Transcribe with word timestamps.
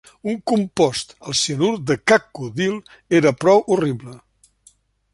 Un 0.31 0.37
compost, 0.51 1.13
el 1.33 1.37
cianur 1.41 1.69
de 1.91 1.99
cacodil, 2.13 2.81
era 3.21 3.37
prou 3.45 3.65
horrible. 3.77 4.21